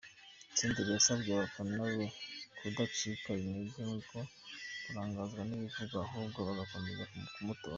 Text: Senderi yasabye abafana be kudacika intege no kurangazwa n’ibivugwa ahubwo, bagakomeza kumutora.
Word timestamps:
Senderi 0.57 0.91
yasabye 0.95 1.29
abafana 1.33 1.75
be 1.97 2.05
kudacika 2.59 3.29
intege 3.43 3.79
no 3.87 3.97
kurangazwa 4.83 5.41
n’ibivugwa 5.47 5.97
ahubwo, 6.05 6.39
bagakomeza 6.47 7.03
kumutora. 7.35 7.69